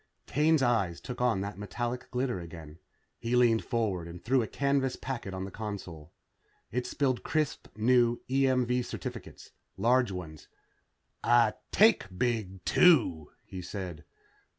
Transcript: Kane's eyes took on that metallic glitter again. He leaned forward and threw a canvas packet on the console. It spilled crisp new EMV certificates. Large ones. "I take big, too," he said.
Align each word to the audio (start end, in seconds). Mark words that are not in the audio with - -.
Kane's 0.25 0.63
eyes 0.63 0.99
took 0.99 1.21
on 1.21 1.41
that 1.41 1.59
metallic 1.59 2.09
glitter 2.09 2.39
again. 2.39 2.79
He 3.19 3.35
leaned 3.35 3.63
forward 3.63 4.07
and 4.07 4.19
threw 4.25 4.41
a 4.41 4.47
canvas 4.47 4.95
packet 4.95 5.31
on 5.31 5.45
the 5.45 5.51
console. 5.51 6.11
It 6.71 6.87
spilled 6.87 7.21
crisp 7.21 7.67
new 7.77 8.19
EMV 8.27 8.83
certificates. 8.83 9.51
Large 9.77 10.09
ones. 10.09 10.47
"I 11.23 11.53
take 11.71 12.07
big, 12.17 12.65
too," 12.65 13.29
he 13.45 13.61
said. 13.61 14.03